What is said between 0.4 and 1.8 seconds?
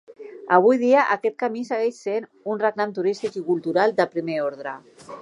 Avui dia aquest Camí